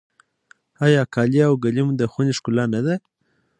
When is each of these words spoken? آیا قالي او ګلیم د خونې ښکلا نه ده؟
آیا 0.85 1.01
قالي 1.13 1.41
او 1.49 1.53
ګلیم 1.63 1.89
د 1.95 2.01
خونې 2.11 2.33
ښکلا 2.37 2.65
نه 2.73 2.79
ده؟ 2.85 2.95